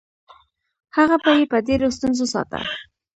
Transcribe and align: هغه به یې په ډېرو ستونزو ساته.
هغه 0.97 1.15
به 1.23 1.31
یې 1.37 1.45
په 1.51 1.57
ډېرو 1.67 1.87
ستونزو 1.97 2.25
ساته. 2.33 2.59